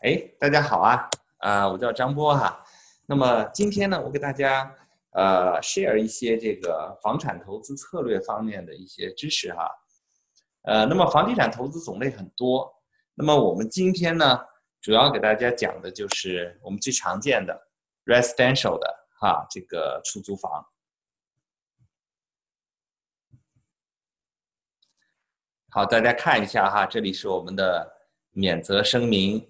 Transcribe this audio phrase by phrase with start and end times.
[0.00, 2.64] 哎，大家好啊，啊，我叫张波哈。
[3.04, 4.74] 那么今天呢，我给大家
[5.10, 9.70] 呃 share 一些这个房产投资策略方面的一些知识哈。
[10.62, 12.74] 呃，那么房地产投资种类很多，
[13.12, 14.40] 那么我们今天呢，
[14.80, 17.68] 主要给大家讲的就是我们最常见的
[18.06, 20.64] residential 的哈这个出租房。
[25.68, 27.92] 好，大家看一下哈，这里是我们的
[28.30, 29.46] 免责声明。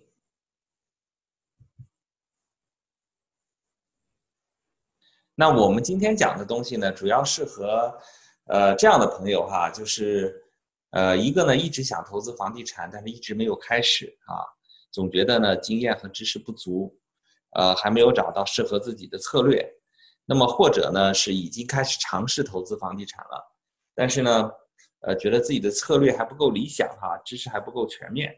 [5.41, 7.91] 那我们今天讲的东西呢，主要适合，
[8.49, 10.39] 呃，这样的朋友哈，就是，
[10.91, 14.45] 呃，一个呢一直想投资房地产，但是一直没有开始啊，
[14.91, 16.95] 总觉得呢经验和知识不足，
[17.53, 19.67] 呃，还没有找到适合自己的策略，
[20.27, 23.43] 那么或者呢是已经开始尝试投资房地产了，
[23.95, 24.51] 但是呢，
[25.07, 28.31] 呃，觉得自己的策略还不够理想哈，知识还不够全面，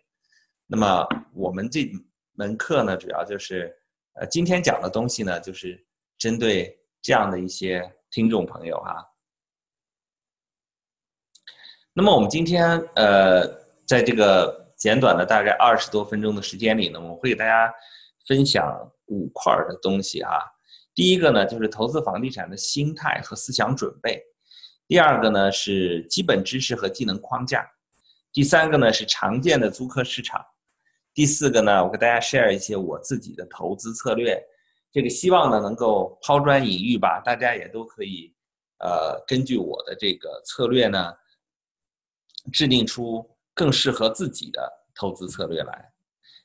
[0.68, 1.90] 那么我们这
[2.34, 3.76] 门课呢，主要就是，
[4.12, 5.84] 呃，今天讲的东西呢，就是
[6.16, 6.78] 针对。
[7.02, 9.04] 这样的一些听众朋友哈，
[11.92, 13.44] 那么我们今天呃，
[13.84, 17.74] 在这个简短的大概二十多分钟的时间里呢，我会给大家
[18.28, 20.38] 分享五块的东西哈。
[20.94, 24.16] 第一个呢，就是投资房地产的心态和思想准备；
[24.86, 27.62] 第二个呢，是基本知识和技能框架；
[28.32, 30.40] 第三个呢，是常见的租客市场；
[31.12, 34.40] 第四个呢，我给大家 share 一些我自己的投资策略。
[34.92, 38.34] 这个希望呢能够抛砖引玉吧，大家也都可以，
[38.78, 41.14] 呃，根据我的这个策略呢，
[42.52, 45.92] 制定出更适合自己的投资策略来。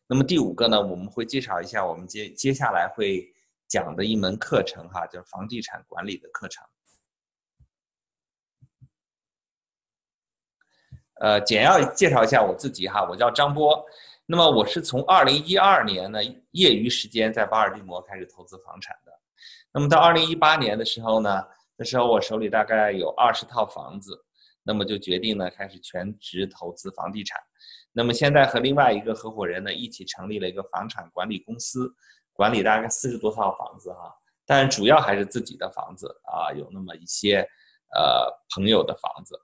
[0.07, 3.27] 那么第五个呢，我们会介绍一下我们接接下来会
[3.67, 6.65] 讲的一门课程哈，就是房地产管理的课程。
[11.19, 13.85] 呃，简要介绍一下我自己哈，我叫张波。
[14.29, 16.19] 那么我是从二零一二年呢
[16.51, 19.11] 业余时间在巴尔的摩开始投资房产的，
[19.71, 21.41] 那么到二零一八年的时候呢，
[21.77, 24.21] 那时候我手里大概有二十套房子，
[24.63, 27.39] 那么就决定呢开始全职投资房地产。
[27.93, 31.89] 那么现在和另外一个合伙人呢一起成立了一个房产管理公司，
[32.33, 34.13] 管理大概四十多套房子哈，
[34.45, 37.47] 但主要还是自己的房子啊，有那么一些
[37.95, 39.39] 呃朋友的房子。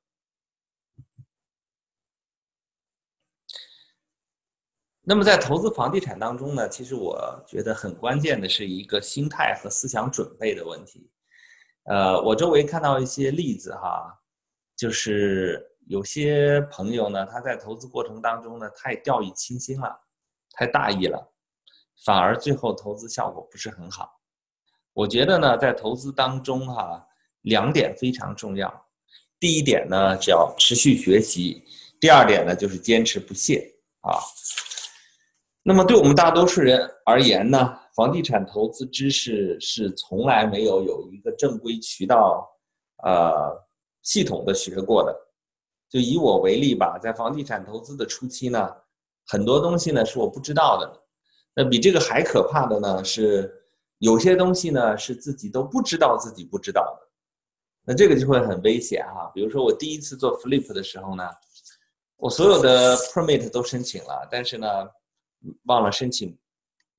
[5.06, 11.10] 那么在投资房地产当中呢，其实我觉得很关键的是一个心态和思想准备的问题。
[11.84, 14.18] 呃，我周围看到一些例子哈，
[14.78, 19.94] 就是有些朋友呢，他在投资过程当中呢，太掉以轻心了，
[20.52, 21.34] 太大意了，
[22.06, 24.22] 反而最后投资效果不是很好。
[24.94, 27.06] 我觉得呢，在投资当中哈，
[27.42, 28.86] 两点非常重要。
[29.38, 31.62] 第一点呢，只要持续学习；
[32.00, 34.16] 第二点呢，就是坚持不懈啊。
[35.66, 42.46] 那么对我们大多数人而言呢，房地产投资知识是从来没有有一个正规渠道，
[43.02, 43.66] 呃，
[44.02, 45.18] 系统的学过的。
[45.90, 48.70] 就以我为例吧，在房地产投资的初期呢，
[49.26, 51.02] 很多东西呢是我不知道的。
[51.56, 53.50] 那比这个还可怕的呢是，
[54.00, 57.08] 有些东西呢是自己都不知道自己不知道的。
[57.86, 59.32] 那这个就会很危险哈。
[59.34, 61.24] 比如说我第一次做 flip 的时候呢，
[62.18, 64.68] 我所有的 permit 都申请了，但是呢。
[65.66, 66.38] 忘了申请，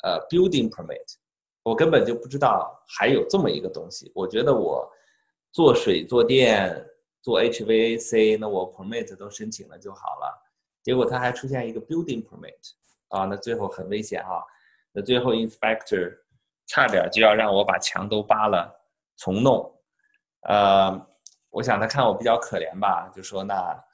[0.03, 1.15] 呃，building permit，
[1.63, 4.11] 我根本就不知道还有这么一个东西。
[4.15, 4.91] 我觉得我
[5.51, 6.85] 做水、做电、
[7.23, 10.43] 做 HVAC，那我 permit 都申请了就好了。
[10.83, 12.73] 结果他还出现一个 building permit，
[13.09, 14.43] 啊，那最后很危险啊。
[14.93, 16.15] 那最后 inspector
[16.67, 18.71] 差点就要让我把墙都扒了
[19.17, 19.75] 重弄。
[20.43, 21.07] 呃，
[21.49, 23.85] 我想他看我比较可怜吧，就说那，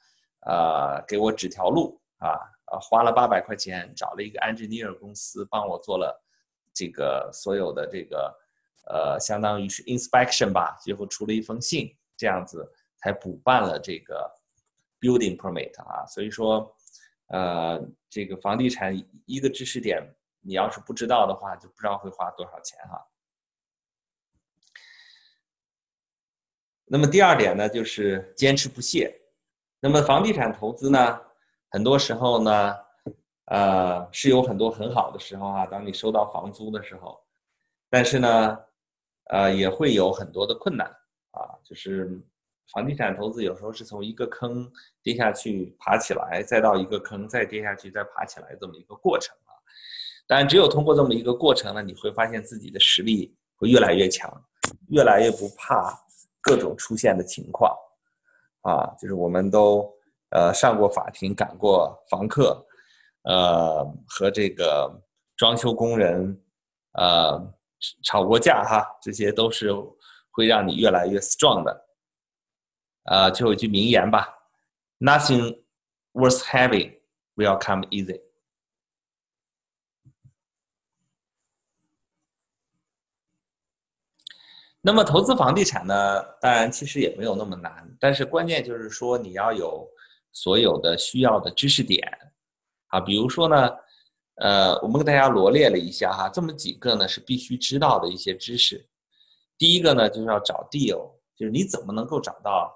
[0.45, 2.37] 呃，给我指条路啊。
[2.71, 6.23] 啊，花了八百块钱找了一个 engineer 公司帮我做了
[6.73, 8.33] 这个所有的这个
[8.87, 12.67] 呃，相当于是 inspection 吧，最后出了一封信，这样子
[12.97, 14.29] 才补办了这个
[14.99, 16.05] building permit 啊。
[16.07, 16.75] 所以说，
[17.27, 20.01] 呃，这个房地产一个知识点，
[20.39, 23.05] 你要是不知道的话，就不知道会花多少钱哈。
[26.85, 29.21] 那么第二点呢，就是坚持不懈。
[29.79, 31.21] 那么房地产投资呢？
[31.73, 32.75] 很多时候呢，
[33.45, 35.65] 呃，是有很多很好的时候啊。
[35.65, 37.17] 当你收到房租的时候，
[37.89, 38.59] 但是呢，
[39.29, 40.85] 呃，也会有很多的困难
[41.31, 41.55] 啊。
[41.63, 42.21] 就是
[42.73, 44.69] 房地产投资有时候是从一个坑
[45.01, 49.55] 跌下去爬起来，再到一个坑再跌下去再爬起来这么一个过程啊。
[50.27, 54.29] 当然，只有通过这么一个过程呢，你会发现自己的实力会越来越强，
[54.89, 55.97] 越来越不怕
[56.41, 57.73] 各种出现的情况
[58.63, 58.93] 啊。
[58.99, 59.89] 就是我们都。
[60.31, 62.65] 呃，上过法庭，赶过房客，
[63.23, 64.91] 呃，和这个
[65.37, 66.41] 装修工人，
[66.93, 67.53] 呃，
[68.03, 69.71] 吵过架哈，这些都是
[70.31, 71.87] 会让你越来越 strong 的。
[73.05, 74.29] 呃，就有一句名言吧
[74.99, 75.63] ：“Nothing
[76.13, 76.97] worth having
[77.35, 78.21] will come easy。”
[84.83, 86.23] 那么投资房地产呢？
[86.39, 89.87] 当然，其实也没有那么难，但是关键就是说你要有
[90.31, 92.07] 所有的需要的知识点
[92.87, 93.69] 啊，比如说呢，
[94.35, 98.87] 呃，我们给大家罗列了一下哈，这么几个呢是必须知道的一些知识。
[99.57, 102.73] 第一个呢就是要找 deal，就是你怎么能够找到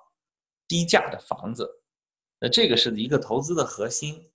[0.67, 1.69] 低价的房子？
[2.39, 4.29] 那这个是一个投资的核心。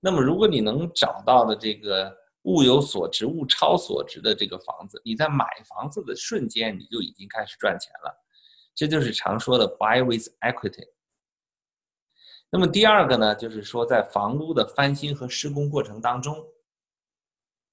[0.00, 2.16] 那么如果你能找到的这个。
[2.42, 8.24] 物有所值，物超所值的这个房子，你在买房子的瞬间，你就已经开始赚钱了，
[8.74, 10.86] 这就是常说的 buy with equity。
[12.50, 16.42] 那么第二个呢，就是说在房屋的翻新和施工过程当中，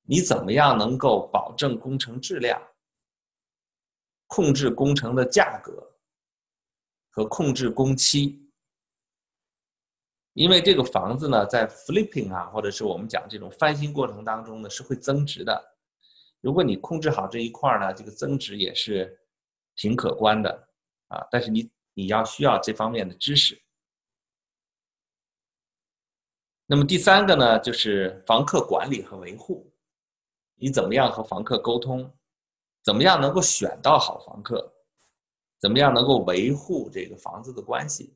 [0.03, 2.61] 你怎么样能够保证工程质量，
[4.27, 5.95] 控制工程的价格
[7.09, 8.41] 和控制工期。
[10.33, 15.77] 因为这个房子呢，在 flipping 啊，或者是我们讲这种翻新过程当中呢，是会增值的。
[16.41, 19.17] 如果你控制好这一块呢，这个增值也是
[19.77, 20.51] 挺可观的
[21.07, 21.25] 啊。
[21.31, 23.57] 但是你你要需要这方面的知识。
[26.65, 29.71] 那么第三个呢，就是房客管理和维护，
[30.55, 32.11] 你怎么样和房客沟通？
[32.83, 34.73] 怎么样能够选到好房客？
[35.59, 38.15] 怎么样能够维护这个房子的关系？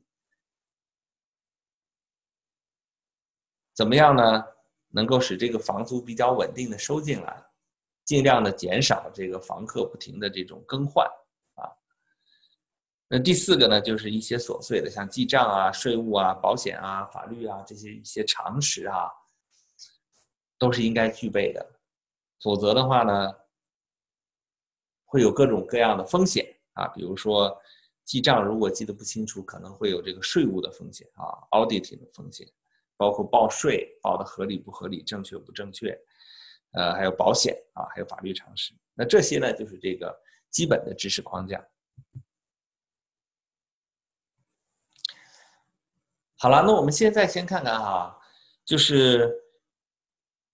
[3.74, 4.44] 怎么样呢？
[4.92, 7.44] 能够使这个房租比较稳定的收进来，
[8.04, 11.08] 尽量的减少这个房客不停的这种更换。
[13.12, 19.10] 那第四个呢，就是一些琐碎的，像记账啊、税务啊、保险啊、法律啊这些一些常识啊，
[20.56, 21.80] 都是应该具备的。
[22.40, 23.34] 否则的话呢，
[25.04, 27.60] 会有各种各样的风险啊，比如说
[28.04, 32.46] 记账如果记得不清楚，可能会有这个税务的风险啊，auditing 的风险。
[32.96, 35.98] 包括报税报的合理不合理、正确不正确，
[36.72, 38.74] 呃，还有保险啊，还有法律常识。
[38.92, 40.14] 那这些呢，就是这个
[40.50, 41.66] 基本的知识框架。
[46.42, 48.18] 好了，那我们现在先看看哈，
[48.64, 49.30] 就是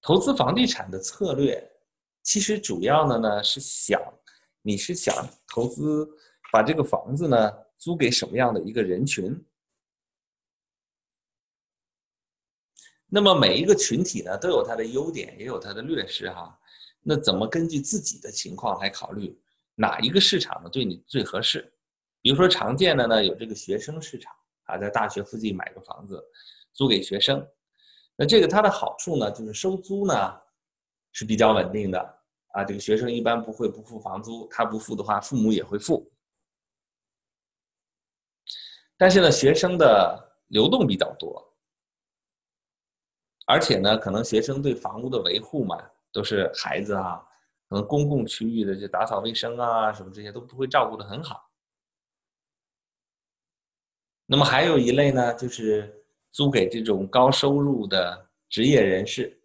[0.03, 1.65] 投资房地产的策略，
[2.25, 4.03] 其实主要的呢是想，
[4.63, 5.15] 你是想
[5.47, 6.05] 投资
[6.51, 9.41] 把这个房子呢租给什么样的一个人群？
[13.07, 16.59] 那么每一个群体呢，都有它的优点，也有它的劣势哈。
[17.01, 19.41] 那怎么根据自己的情况来考虑
[19.77, 21.73] 哪一个市场呢对你最合适？
[22.21, 24.35] 比如说常见的呢，有这个学生市场
[24.67, 26.23] 啊，在大学附近买个房子
[26.73, 27.47] 租给学生。
[28.17, 30.41] 那这个它的好处呢，就是收租呢
[31.13, 32.19] 是比较稳定的
[32.49, 32.65] 啊。
[32.65, 36.11] 这个学生一般不会不付房租，他不付的话，父母也会付。
[38.97, 41.43] 但是呢，学生的流动比较多。
[43.47, 45.81] 而且呢，可能学生对房屋的维护嘛，
[46.11, 47.25] 都是孩子啊，
[47.69, 51.46] 可能公共区域的就打扫卫生啊，什么这些都不会照顾的很好。
[54.27, 59.41] 那么还有一类呢，就是租给这种高收入的职业人士。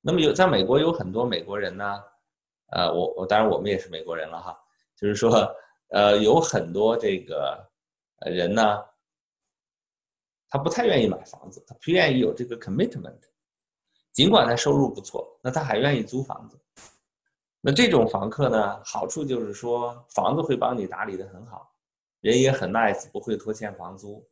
[0.00, 2.02] 那么有在美国有很多美国人呢，
[2.72, 4.58] 呃，我我当然我们也是美国人了哈，
[4.96, 5.52] 就是说，
[5.88, 7.68] 呃，有很多这个
[8.26, 8.84] 人呢。
[10.52, 13.20] 他不太愿意买房子，他不愿意有这个 commitment，
[14.10, 16.58] 尽管他收入不错，那他还愿意租房子。
[17.60, 21.69] 那这种房客呢，好处就是说房子会帮你打理的很好，
[22.20, 24.26] 人也很 nice，不会拖欠房租。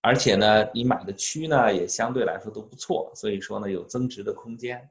[0.00, 4.88] 而且呢，你买的区呢也相对来说都不错，所以说呢有增值的空间。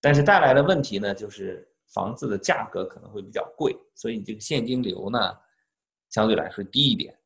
[0.00, 5.18] 但是带来的问题呢，就是房子的价格可能会比较贵，所以你这个现金流呢
[6.08, 7.16] 相对来说低一点。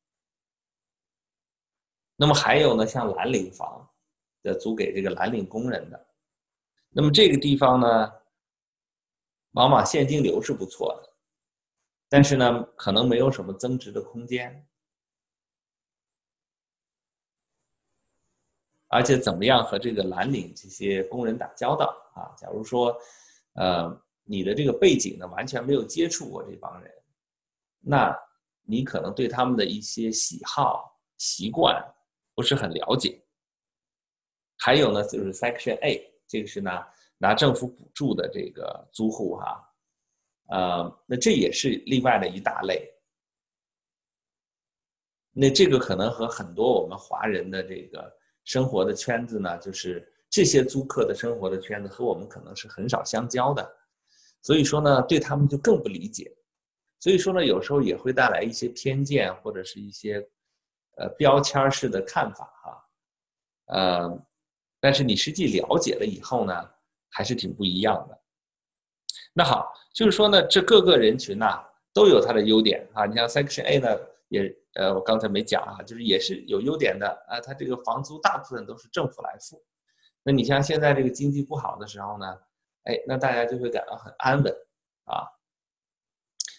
[2.17, 3.89] 那么还有呢，像蓝领房，
[4.43, 6.07] 的租给这个蓝领工人的，
[6.91, 8.13] 那么这个地方呢，
[9.53, 11.12] 往往现金流是不错的，
[12.13, 14.69] 但是呢，可能没有什么增值的空间，
[18.89, 22.29] 而且怎么样和这个蓝领这些工人打交道啊？
[22.37, 22.95] 假如说，
[23.55, 26.93] 呃，你的这个背景呢，完全没有接触过这帮人，
[27.81, 28.15] 那
[28.61, 31.83] 你可能对他们的一些喜好、习惯。
[32.35, 33.23] 不是很了解，
[34.59, 36.71] 还有呢，就是 Section A，这个是呢
[37.17, 39.72] 拿政府补助的这个租户哈，
[40.49, 42.89] 呃，那这也是另外的一大类。
[45.35, 48.13] 那这个可能和很多我们华人的这个
[48.45, 53.77] 生活的圈子呢，就是这些租客的生活的圈子和我们可能是很少相交的，
[54.43, 56.31] 所以说呢，对他们就更不理解。
[57.01, 60.25] 所以说呢，有时候也会带来一些偏见或者是一些
[60.99, 62.85] 呃标签式的看法哈，
[63.75, 64.27] 呃，
[64.81, 66.71] 但是你实际了解了以后呢，
[67.09, 68.22] 还是挺不一样的。
[69.33, 73.07] 那好，就是说呢，这各个人群呐都有它的优点啊。
[73.07, 79.63] 你像 Section A 呢，也呃我刚才没讲啊，就是也是有优点的啊，它这个房租大部分都是政府来付。
[80.23, 82.27] 那你像现在这个经济不好的时候呢，
[82.85, 84.53] 哎，那大家就会感到很安稳
[85.05, 85.27] 啊。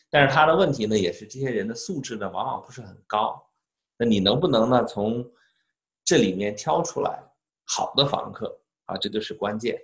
[0.09, 3.43] 但是他的问题呢，也是这些人的素质呢，往往不是很高。
[3.97, 5.25] 那你能不能呢，从
[6.03, 7.23] 这里面挑出来
[7.65, 8.97] 好的房客啊？
[8.97, 9.79] 这就是关键。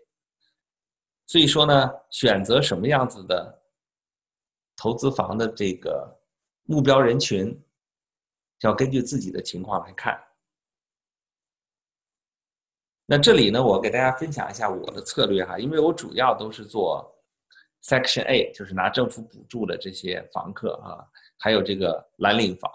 [1.30, 3.62] 所以说呢，选择什么样子的
[4.76, 6.20] 投资房的这个
[6.64, 7.56] 目标人群，
[8.62, 10.20] 要根据自己的情况来看。
[13.06, 17.16] 那这里呢，我给大家分享一下我的策略哈，因为我主要都是做。
[17.84, 21.00] Section A 就是拿政府补助的这些房客啊，
[21.38, 22.70] 还有这个蓝领房。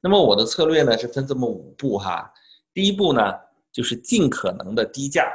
[0.00, 2.32] 那么我的策略呢是分这么五步哈。
[2.72, 3.32] 第一步呢
[3.72, 5.30] 就是尽可能的低价，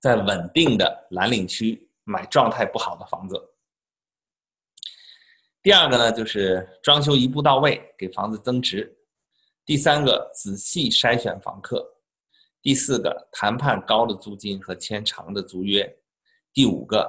[0.00, 3.34] 在稳定的蓝领区买状态不好的房子。
[5.62, 8.96] 第二个呢就是装修一步到位，给房子增值。
[9.64, 11.84] 第三个仔细筛选房客。
[12.62, 15.84] 第四个，谈判高的租金和签长的租约；
[16.52, 17.08] 第五个，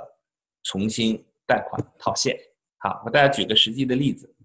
[0.64, 2.38] 重新贷款套现。
[2.78, 4.36] 好，我大家举个实际的例子。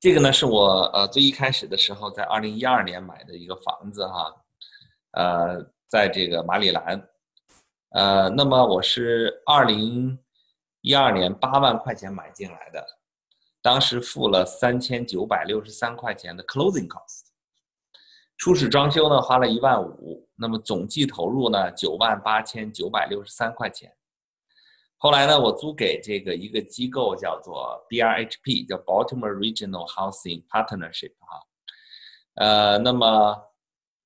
[0.00, 4.32] 这个呢，是我呃最一开始的时候，在二零一二年买的一个房子哈，
[5.12, 7.08] 呃，在这个马里兰，
[7.90, 10.16] 呃，那么我是二零
[10.82, 12.86] 一二年八万块钱买进来的，
[13.60, 17.26] 当时付了三千九百六十三块钱的 closing cost。
[18.36, 23.92] 初始装修呢花了一万五，那么总计投入呢九万八千九百六十三块钱。
[25.00, 31.40] 后来呢，我租给这个一个机构叫做 BRHP，叫 Baltimore Regional Housing Partnership 哈，
[32.34, 33.40] 呃，那么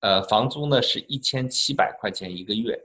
[0.00, 2.78] 呃房租呢是一千七百块钱一个月，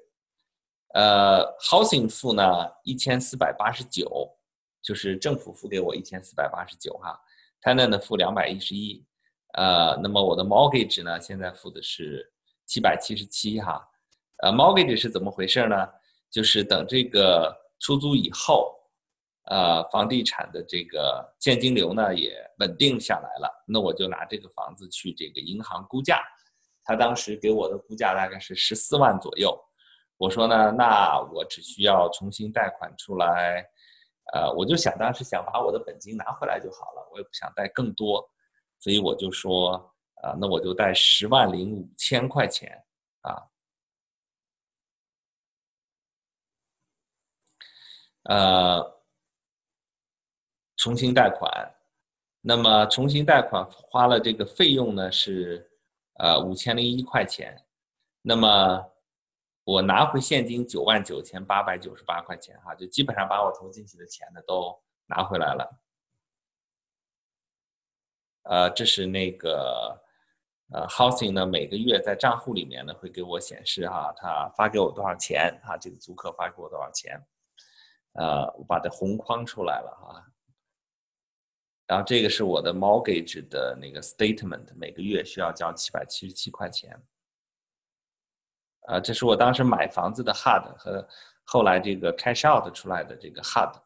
[0.94, 2.44] 呃，Housing 付呢
[2.84, 4.38] 一千四百八十九，
[4.82, 7.20] 就是政府付给我一千四百八十九哈
[7.62, 9.06] ，Tenant 付两百一十一。
[9.54, 12.32] 呃，那么我的 mortgage 呢，现在付的是
[12.66, 13.86] 七百七十七哈，
[14.44, 15.90] 呃，mortgage 是怎么回事呢？
[16.30, 18.76] 就是等这个出租以后，
[19.46, 26.22] 呃，房地产的这个现金流呢也稳定下来了，那我就拿这个房子去这个银行估价，
[26.84, 29.58] 他当时给我的估价大概是十四万左右，
[30.18, 33.64] 我说呢，那我只需要重新贷款出来，
[34.34, 38.30] 呃，我就想当时想把我的本金拿回来就好了，我也不想贷更多。
[38.80, 39.74] 所以我就说，
[40.22, 42.72] 啊，那我就贷十万零五千块钱，
[43.22, 43.42] 啊，
[48.28, 49.02] 呃，
[50.76, 51.50] 重新贷款，
[52.42, 55.66] 那么重新贷款花了这个费用呢是，
[56.16, 57.66] 呃，五千零一块钱，
[58.22, 58.86] 那么
[59.64, 65.82] 我拿回现金九万九千八百九十八块钱，哈，就基本上把我投进去的钱呢都拿回来了。
[68.44, 69.98] 呃，这是那个
[70.74, 77.26] 呃，housing 呢，每个月在账户里面呢会给我显示哈，他发给我多少钱哈，这个租客发给我多少钱，
[78.18, 80.26] 呃，我把它红框出来了哈。
[81.86, 87.00] 然后这个是我的 mortgage 的那个 statement，每个月需要交七百七十七块钱。
[88.88, 91.08] 啊，这是我当时买房子的 HUD 和
[91.44, 93.82] 后来这个 cash out 出来的这个 HUD。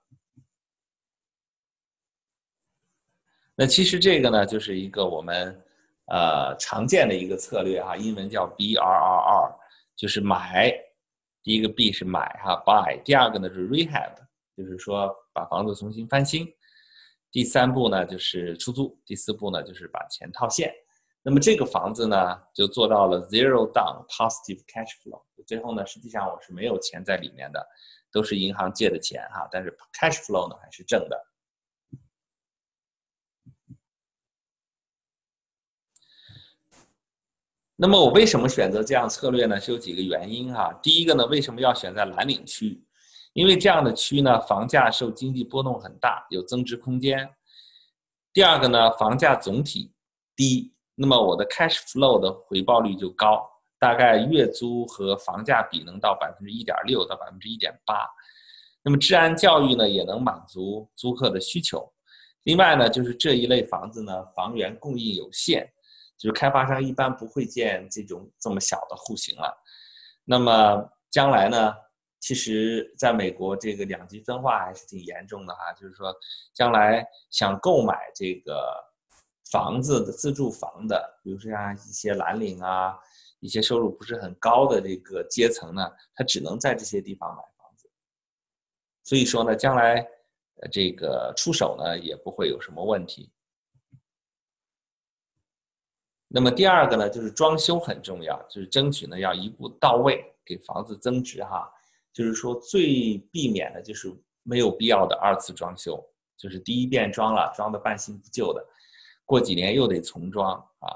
[3.54, 5.62] 那其实这个呢，就是一个我们
[6.06, 9.60] 呃常见的一个策略哈，英文叫 B R R R，
[9.96, 10.74] 就是买。
[11.44, 13.02] 第一个 B 是买哈，buy。
[13.04, 14.16] 第二个呢是 rehab，
[14.56, 16.48] 就是说把房子重新翻新。
[17.32, 19.00] 第三步呢就是出租。
[19.06, 20.74] 第四步呢就是把钱套现。
[21.24, 25.22] 那么这个房子呢就做到了 zero down positive cash flow。
[25.46, 27.66] 最后呢，实际上我是没有钱在里面的，
[28.12, 31.20] 都是银行借的钱哈，但是 cash flow 呢还是正的。
[37.84, 39.60] 那么我为什么选择这样策略呢？
[39.60, 40.72] 是有几个原因哈。
[40.84, 42.80] 第一个呢，为什么要选在蓝领区？
[43.34, 47.28] 因为这样的区呢，房价受经济波动很大，有增值空间。
[48.32, 49.92] 第二个呢，房价总体
[50.36, 58.08] 低，那么我的 cash flow 的回报率就高，大概月租和房价比能到百分之一点六到百分之一点八。
[58.84, 61.92] 那么治安教育呢，也能满足租客的需求。
[62.44, 65.68] 另外呢，就是这一类房子呢，房源供应有限，
[66.22, 69.52] 就是开发商一般不会建这种这么小的户型了。
[70.24, 71.74] 那么将来呢，
[72.20, 76.16] 其实在美国这个两极分化还是挺严重的哈，就是说
[76.54, 78.72] 将来想购买这个
[79.52, 82.96] 房子的自住房的，比如说像一些蓝领啊，
[83.40, 87.90] 一些收入不是很高的这个阶层呢，他只能在这些地方买房子。
[89.04, 90.08] 所以说呢，将来。
[90.72, 93.32] 这个出手呢也不会有什么问题。
[96.34, 101.70] 那么第二个呢，就是装修很重要，就是争取呢要一步到位，给房子增值哈。
[102.14, 106.02] 就是说最避免的就是没有必要的二次装修，
[106.38, 108.66] 就是第一遍装了，装的半新不旧的，
[109.26, 110.88] 过几年又得重装啊。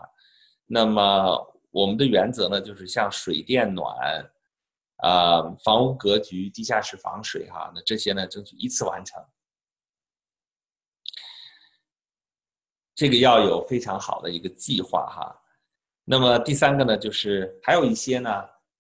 [0.66, 1.38] 那么
[1.72, 3.96] 我们的原则呢，就是像水电暖，
[4.98, 9.22] 啊，房屋格局、地下室防水哈，那这些呢争取一次完成。
[12.96, 15.38] 这个要有非常好的一个计划哈，
[16.06, 18.30] 那么第三个呢，就是还有一些呢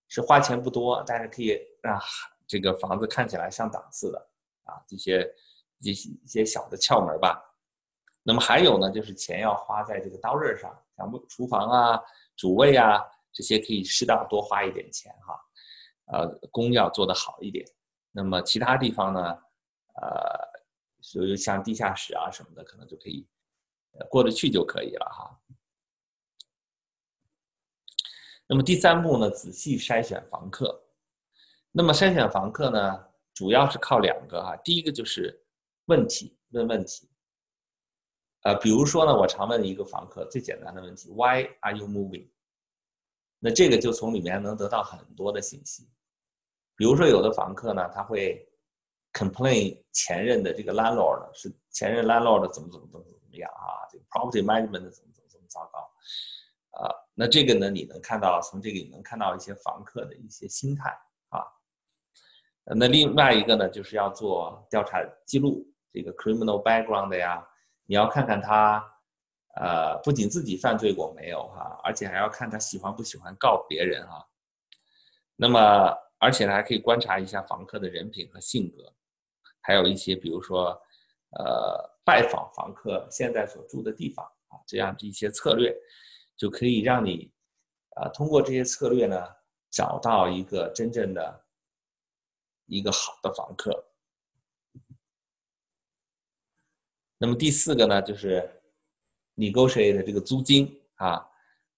[0.07, 1.99] 是花钱不多，但是可以让
[2.47, 4.29] 这个房子看起来上档次的
[4.63, 5.29] 啊，这些
[5.79, 7.43] 一些一些小的窍门吧。
[8.23, 12.01] 那么还有呢，就是钱要花在这个刀刃上，像厨房啊、
[12.37, 13.03] 主卫啊
[13.33, 15.37] 这些可以适当多花一点钱哈，
[16.05, 17.65] 呃，工要做得好一点。
[18.13, 19.21] 那么其他地方呢，
[20.01, 20.39] 呃，
[21.01, 23.27] 所以像地下室啊什么的，可能就可以。
[24.09, 25.39] 过得去就可以了哈。
[28.47, 30.83] 那么第三步呢，仔细筛选房客。
[31.71, 34.55] 那么筛选房客呢，主要是靠两个哈。
[34.57, 35.43] 第一个就是
[35.85, 37.09] 问题，问问题。
[38.43, 42.29] 呃，比如说呢，我常问一个房客最简单的问题：Why are you moving？
[43.39, 45.89] 那这个就从里面能得到很多的信息。
[46.75, 48.47] 比如说有的房客呢，他会
[49.13, 55.91] complain 前任的这个 landlord 是前任 landlord 怎么怎么怎么么样啊？Property management 怎么怎么怎么糟糕，
[56.71, 57.69] 啊，那这个呢？
[57.69, 60.89] 你能看到从这个你能看到一些房客的一些心态
[61.29, 61.43] 啊。
[62.63, 67.45] 那另外一个呢，就是要做调查记录，这个 criminal background 呀，
[67.85, 68.83] 你要看看他，
[69.55, 74.25] 呃，不仅自己犯罪过没有哈，而且还要看他喜欢不喜欢告别人哈。
[75.35, 75.59] 那么，
[76.19, 78.93] 而且呢，还可以观察一下房客的人品和性格，
[79.61, 80.81] 还有一些比如说，
[81.31, 81.94] 呃。
[82.05, 85.75] 拜访房客现在所住的地方啊，这样的一些策略，
[86.37, 87.31] 就可以让你，
[87.95, 89.17] 啊，通过这些策略呢，
[89.71, 91.45] 找到一个真正的，
[92.67, 93.83] 一个好的房客。
[97.17, 98.47] 那么第四个呢，就是
[99.35, 101.27] negotiate 的这个租金啊，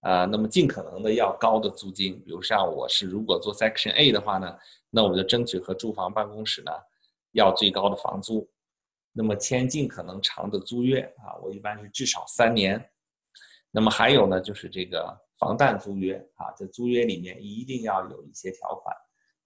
[0.02, 2.22] 啊，那么尽可能的要高的租金。
[2.26, 4.60] 比如像我是如果做 Section A 的话呢，
[4.90, 6.72] 那我就争取和住房办公室呢，
[7.32, 8.50] 要最高的房租。
[9.18, 12.80] 那么签尽可能长的租约啊，我一般是至少三年。
[13.72, 18.96] 那么还有呢，就是这个防弹租约啊，在租约里面一定要有一些条款，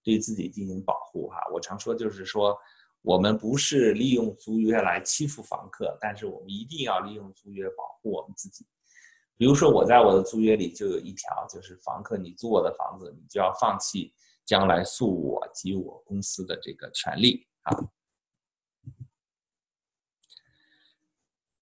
[0.04, 1.38] 对自己进行保护哈。
[1.54, 2.58] 我常说就是说，
[3.02, 8.66] 我们不是利用租约来欺负房客，但是我们一定要利用租约保护我们自己。
[9.38, 14.14] 比如说我在我的租约里就有一条，就是房客你租我的房子，你就要放弃
[14.46, 17.72] 将来诉我及我公司的这个权利啊。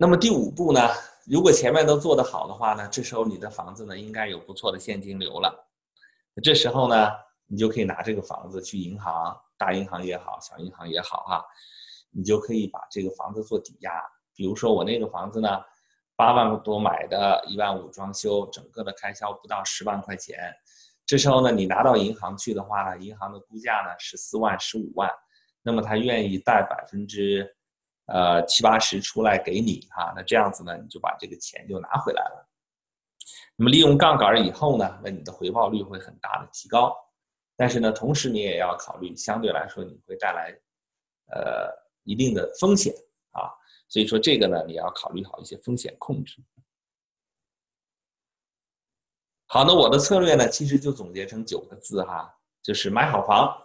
[0.01, 0.79] 那么第五步呢？
[1.27, 5.53] 如果前面都做得好的话呢，这时候你的房子呢应该有不错的现金流了。
[6.41, 7.11] 这时候呢，
[7.47, 11.43] 你就可以拿这个房子去银行，大银行也好，小银行也好哈，
[12.11, 13.91] 你就可以把这个房子做抵押。
[14.33, 15.49] 比如说我那个房子呢，
[16.15, 20.39] 八万多买的，一万五装修，整个的开销不到十万块钱。
[21.05, 25.11] 这时候呢，你拿到银行去的话呢，银行的估价呢十四万、十五万，
[25.61, 27.53] 那么他愿意贷百分之。
[28.11, 32.49] 呃，七八十出来给你哈，那这样子呢，你就把这个钱就拿回来了。
[33.55, 36.95] 那么利用杠杆以后呢，那你的回报率会很大的提高。
[37.55, 40.57] 但是呢，同时你也要考虑，相对来说你会带来
[41.33, 41.69] 呃
[42.03, 42.93] 一定的风险
[43.31, 43.51] 啊。
[43.87, 46.41] 所以说这个呢，你要考虑好一些风险控制。
[49.47, 53.55] 好，那我的策略呢，其实就总结成九个字哈，就是买好房，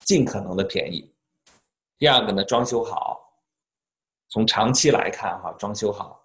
[0.00, 1.12] 尽可能的便宜。
[2.02, 3.32] 第二个呢，装修好，
[4.28, 6.20] 从长期来看哈，装修好，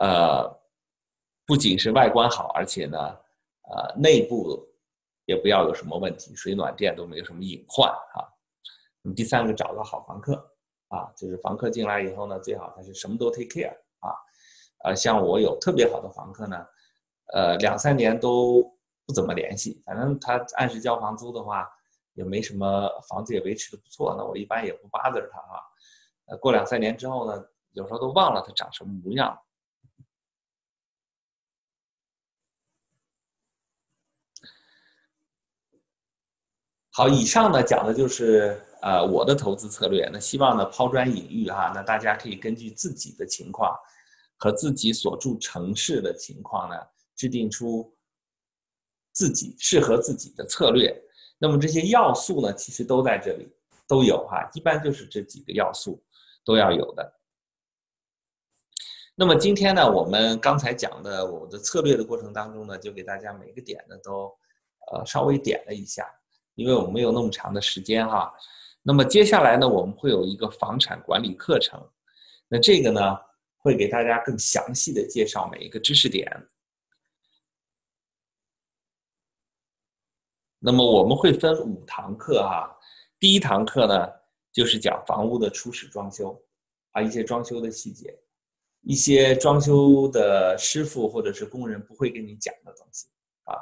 [0.00, 0.60] 呃，
[1.46, 4.66] 不仅是外观好，而且呢，呃，内部
[5.26, 8.28] 也不要有什么问题，水暖电都没有什么隐患哈。
[9.00, 10.44] 那么第三个，找个好房客
[10.88, 14.10] 啊，就是房客进来以后呢，最好他是什么都 take care 啊，
[14.86, 16.66] 呃，像我有特别好的房客呢，
[17.32, 18.60] 呃，两三年都
[19.06, 21.70] 不怎么联系，反正他按时交房租的话。
[22.14, 25.60] 也没什么，房子也维持的不错，那我一般也不巴着他啊。
[26.26, 29.38] 呃，过两三年之后呢，有时候都忘了它长什么模样。
[36.92, 40.08] 好，以上呢讲的就是呃我的投资策略。
[40.12, 43.76] 那希望呢抛砖引玉哈，那大家可以根据自己的情况
[44.36, 46.76] 和自己所住城市的情况呢，
[47.16, 47.92] 制定出
[49.10, 50.96] 自己适合自己的策略。
[51.44, 53.46] 那么这些要素呢，其实都在这里
[53.86, 56.02] 都有哈，一般就是这几个要素
[56.42, 57.20] 都要有的。
[59.14, 64.34] 那么今天呢，我们刚才讲的我的策略的过程当中呢，就给大家每个点呢都
[64.90, 66.06] 呃稍微点了一下。
[66.54, 68.32] 因为我们没有那么长的时间哈，
[68.82, 71.78] 那么接下来呢，我们会有一个房产管理课程，
[72.48, 73.18] 那这个呢，
[73.58, 76.26] 会给大家更详细的介绍每一个知识点。
[80.64, 82.74] 那么我们会分五堂课哈，
[83.20, 84.08] 第一堂课呢，
[84.50, 86.42] 就是讲房屋的初始装修，
[86.92, 88.18] 啊一些装修的细节，
[88.80, 93.08] 一些装修的师傅或者是工人不会跟你讲的东西
[93.44, 93.54] 啊，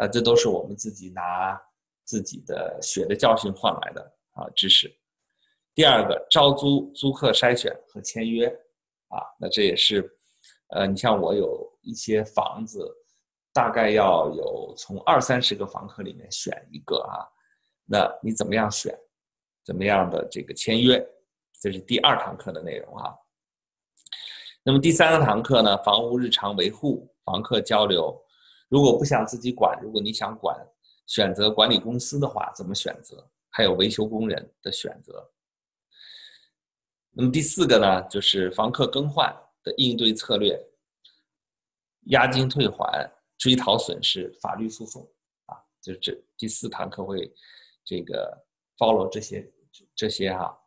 [0.00, 1.60] 呃，这都是我们自己拿。
[2.08, 4.00] 自己的血的教训换来的
[4.32, 4.90] 啊知识。
[5.74, 8.46] 第二个，招租租客筛选和签约，
[9.08, 10.10] 啊，那这也是，
[10.70, 12.90] 呃，你像我有一些房子，
[13.58, 17.26] 大概要有从二三十个房客里面选一个啊，
[17.84, 18.96] 那你怎么样选？
[19.64, 21.04] 怎么样的这个签约？
[21.60, 23.12] 这是第二堂课的内容啊。
[24.62, 28.16] 那么第三个堂课呢，房屋日常维护、房客交流。
[28.68, 30.56] 如果不想自己管，如果你想管。
[31.08, 33.28] 选择管理公司的话，怎么选择？
[33.48, 35.28] 还有维修工人的选择。
[37.10, 40.56] 那么第四个呢，就是房客更换的应对策略，
[42.10, 45.08] 押金退还、追讨损失、法律诉讼
[45.46, 47.32] 啊，就这第四堂课会
[47.84, 48.36] 这个
[48.76, 49.50] follow 这些
[49.94, 50.58] 这些哈。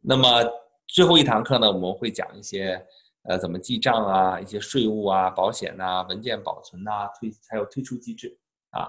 [0.00, 0.44] 那么
[0.86, 2.86] 最后一堂课呢，我们会讲一些
[3.22, 8.38] 呃怎么记账啊，一些税务啊、保险呐、文件保存呐、退还有退出机制
[8.70, 8.86] 啊。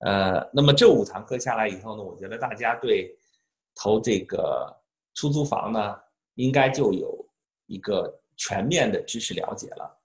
[0.00, 3.16] 呃，那么这五堂课下来以后呢，我觉得大家对
[3.76, 4.76] 投这个
[5.14, 6.00] 出租房呢，
[6.34, 7.24] 应该就有
[7.66, 10.00] 一个全面的知识了解了。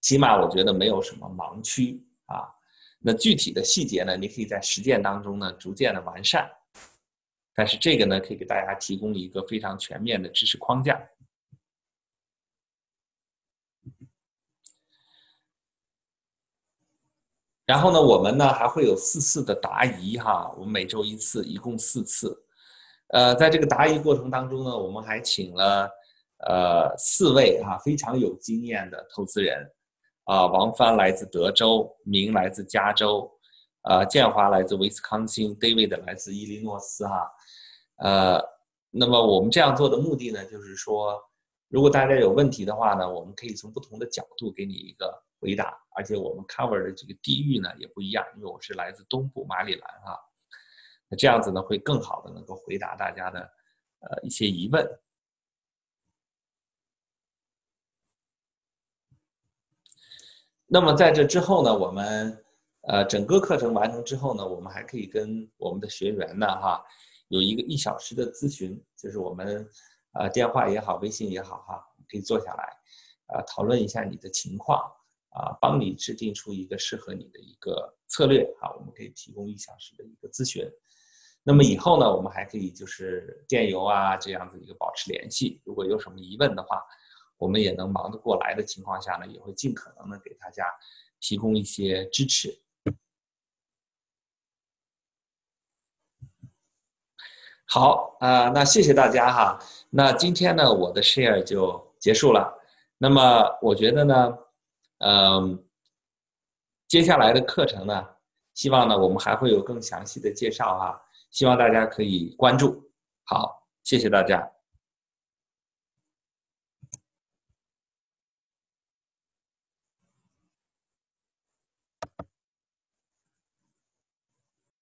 [0.00, 2.48] 起码我觉得没有什么盲区啊。
[3.00, 6.50] 那具体的细节呢，你可以在实践当中呢逐渐的完善。
[7.54, 11.00] 但是这个呢，可以给大家提供一个非常全面的知识框架。
[17.66, 22.44] 然后呢，我们呢还会有四次的答疑哈，我们每周一次，一共四次。
[23.08, 25.90] 呃，在这个答疑过程当中呢，我们还请了
[26.46, 29.70] 呃四位哈非常有经验的投资人，
[30.28, 33.30] 啊，王帆来自德州，明来自加州，
[33.82, 37.32] 呃，建华来自威斯康星，David 来自伊利诺斯哈。
[37.96, 38.40] 呃，
[38.90, 41.18] 那么我们这样做的目的呢，就是说，
[41.68, 45.24] 如果大家有问题的话呢，我们可以从不同的角度给你一个。
[45.40, 50.18] 回答，而且我们 cover 的这个地域呢也不一样，因为我是来自东部马里兰啊，
[51.08, 53.38] 那这样子呢会更好的能够回答大家的
[54.00, 54.84] 呃一些疑问。
[60.68, 62.44] 那么在这之后呢，我们
[62.82, 66.84] 呃整个课程完成之后呢，我们还可以跟我们的学员呢哈
[67.28, 69.68] 有一个一小时的咨询，就是我们
[70.12, 72.64] 呃电话也好，微信也好哈，可以坐下来
[73.28, 74.80] 啊讨论一下你的情况。
[75.30, 80.66] 啊，帮你制定出一个适合你的一个策略啊，我们可以提供一小时的一个咨询。
[81.44, 85.60] 那么以后呢，我们还可以就是电邮啊这样子一个保持联系。
[85.64, 86.82] 如果有什么疑问的话，
[87.38, 90.64] 我们也能忙得过来的情况下呢，也会尽可能的给大家
[91.18, 92.60] 提供一些支持。
[97.64, 99.58] 好啊，那谢谢大家哈。
[99.90, 102.54] 那今天呢，我的 share 就结束了。
[102.98, 104.38] 那么我觉得呢。
[105.00, 105.64] 嗯，
[106.88, 108.04] 接下来的课程呢，
[108.52, 112.90] 希望呢我们还会有更详细的介绍哈，希望大家可以关注。
[113.22, 114.57] 好，谢谢大家。